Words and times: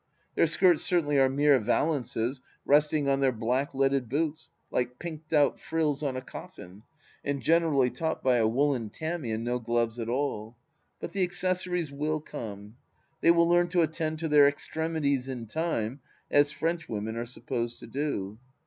Their 0.33 0.47
skirts 0.47 0.81
certainly 0.81 1.19
are 1.19 1.29
mere 1.29 1.59
vallances 1.59 2.41
resting 2.65 3.07
on 3.07 3.19
their 3.19 3.31
black 3.31 3.71
leaded 3.75 4.09
boots, 4.09 4.49
like 4.71 4.97
pinked 4.97 5.31
out 5.31 5.59
frills 5.59 6.01
on 6.01 6.17
a 6.17 6.21
cofiBn, 6.21 6.81
and 7.23 7.39
generally 7.39 7.91
topped 7.91 8.23
by 8.23 8.37
a 8.37 8.47
woollen 8.47 8.89
Tammy 8.89 9.31
and 9.31 9.43
no 9.43 9.59
gloves 9.59 9.99
at 9.99 10.09
all, 10.09 10.57
but 10.99 11.11
the 11.11 11.21
accessories 11.21 11.91
will 11.91 12.19
come. 12.19 12.77
They 13.21 13.29
will 13.29 13.47
learn 13.47 13.67
to 13.69 13.83
attend 13.83 14.17
to 14.21 14.27
their 14.27 14.47
extremities 14.47 15.27
in 15.27 15.45
time, 15.45 15.99
as 16.31 16.51
Frenchwomen 16.51 17.15
are 17.15 17.27
supposed 17.27 17.77
to 17.77 17.85
do. 17.85 18.39